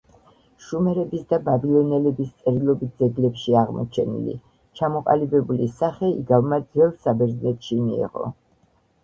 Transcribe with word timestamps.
შუმერების 0.67 1.25
და 1.33 1.37
ბაბილონელების 1.49 2.31
წერილობით 2.45 2.95
ძეგლებშია 3.03 3.59
აღმოჩენილი 3.61 4.35
ჩამოყალიბებული 4.81 5.69
სახე 5.83 6.11
იგავმა 6.23 6.61
ძველ 6.73 6.97
საბერძნეთში 7.07 7.81
მიიღო 7.85 8.35